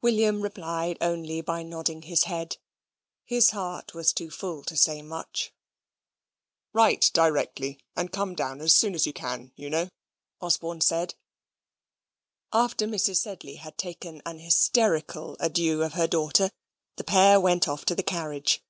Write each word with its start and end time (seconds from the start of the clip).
William 0.00 0.42
replied 0.42 0.96
only 1.00 1.40
by 1.40 1.64
nodding 1.64 2.02
his 2.02 2.22
head. 2.22 2.56
His 3.24 3.50
heart 3.50 3.94
was 3.94 4.12
too 4.12 4.30
full 4.30 4.62
to 4.62 4.76
say 4.76 5.02
much. 5.02 5.52
"Write 6.72 7.10
directly, 7.12 7.80
and 7.96 8.12
come 8.12 8.36
down 8.36 8.60
as 8.60 8.72
soon 8.72 8.94
as 8.94 9.06
you 9.08 9.12
can, 9.12 9.50
you 9.56 9.68
know," 9.68 9.88
Osborne 10.40 10.82
said. 10.82 11.16
After 12.52 12.86
Mrs. 12.86 13.16
Sedley 13.16 13.56
had 13.56 13.76
taken 13.76 14.22
an 14.24 14.38
hysterical 14.38 15.36
adieu 15.40 15.82
of 15.82 15.94
her 15.94 16.06
daughter, 16.06 16.52
the 16.94 17.02
pair 17.02 17.40
went 17.40 17.66
off 17.66 17.84
to 17.86 17.96
the 17.96 18.04
carriage. 18.04 18.62